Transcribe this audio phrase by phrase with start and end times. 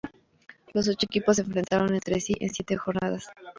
[0.73, 3.29] Los ocho equipos se enfrentaron entre sí en siete jornadas.